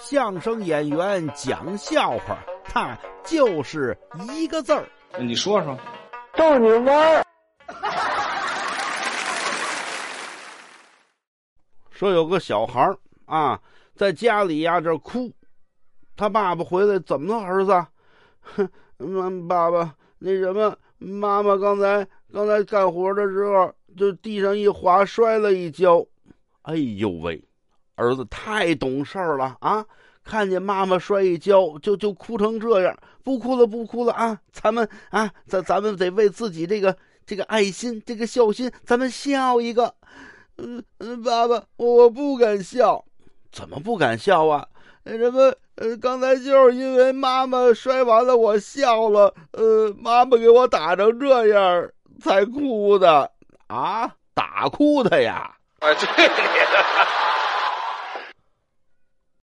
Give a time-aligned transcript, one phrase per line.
[0.00, 3.96] 相声演员讲笑话，他就是
[4.34, 4.88] 一个字儿。
[5.18, 5.78] 你说说，
[6.34, 7.22] 逗你玩儿。
[11.90, 13.60] 说有个小孩儿啊，
[13.94, 15.30] 在家里呀这哭，
[16.16, 17.86] 他爸爸回来怎么了，儿子？
[18.40, 18.68] 哼，
[19.46, 26.04] 爸爸，那什么，妈妈刚才刚才干活的时候，就地上一滑，摔了一跤。
[26.62, 27.42] 哎呦喂，
[28.00, 29.84] 儿子太懂事儿了啊！
[30.24, 34.38] 看见妈妈摔一跤，就就哭成这样，不哭了，不哭了啊！
[34.52, 39.94] 咱们啊，咱咱们得为自己这个这个爱心，这个孝心，咱们笑一个。
[40.56, 43.04] 嗯嗯，爸爸，我不敢笑，
[43.50, 44.66] 怎么不敢笑啊？
[45.04, 51.88] 那什么，呃，刚才就是因为妈妈摔完了，我笑了，呃，妈妈给我打成这样
[52.20, 53.30] 才哭的
[53.68, 55.56] 啊，打哭的呀！
[55.80, 56.84] 哎，对你的。